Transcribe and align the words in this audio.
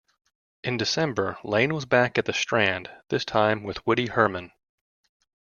In 0.63 0.77
December, 0.77 1.37
Lane 1.43 1.75
was 1.75 1.85
back 1.85 2.17
at 2.17 2.25
the 2.25 2.33
Strand, 2.33 2.89
this 3.09 3.23
time 3.23 3.61
with 3.61 3.85
Woody 3.85 4.07
Herman. 4.07 4.51